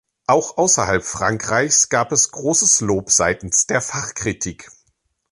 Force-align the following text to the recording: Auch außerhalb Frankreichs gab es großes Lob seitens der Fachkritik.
Auch 0.25 0.57
außerhalb 0.57 1.03
Frankreichs 1.03 1.89
gab 1.89 2.11
es 2.11 2.31
großes 2.31 2.81
Lob 2.81 3.11
seitens 3.11 3.67
der 3.67 3.81
Fachkritik. 3.83 4.67